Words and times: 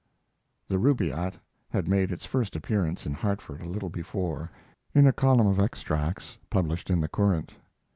[The 0.67 0.79
'Rubaiyat' 0.79 1.35
had 1.69 1.87
made 1.87 2.11
its 2.11 2.25
first 2.25 2.55
appearance, 2.55 3.05
in 3.05 3.13
Hartford, 3.13 3.61
a 3.61 3.67
little 3.67 3.91
before 3.91 4.49
in 4.95 5.05
a 5.05 5.13
column 5.13 5.45
of 5.45 5.59
extracts 5.59 6.39
published 6.49 6.89
in 6.89 7.01
the 7.01 7.07
Courant. 7.07 7.53